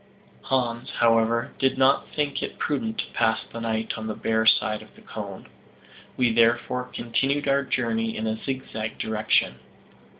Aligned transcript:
Hans, 0.45 0.89
however, 0.99 1.53
did 1.59 1.77
not 1.77 2.07
think 2.15 2.41
it 2.41 2.57
prudent 2.57 2.97
to 2.97 3.11
pass 3.13 3.41
the 3.53 3.59
night 3.61 3.95
on 3.99 4.07
the 4.07 4.15
bare 4.15 4.47
side 4.47 4.81
of 4.81 4.95
the 4.95 5.01
cone. 5.03 5.47
We 6.17 6.33
therefore 6.33 6.85
continued 6.85 7.47
our 7.47 7.61
journey 7.63 8.17
in 8.17 8.25
a 8.25 8.43
zigzag 8.43 8.97
direction. 8.97 9.59